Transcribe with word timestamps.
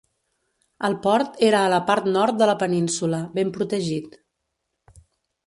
El 0.87 0.95
port 1.03 1.37
era 1.47 1.59
a 1.65 1.71
la 1.73 1.79
part 1.89 2.07
nord 2.15 2.39
de 2.43 2.47
la 2.53 2.57
península, 2.65 3.21
ben 3.37 3.53
protegit. 3.59 4.19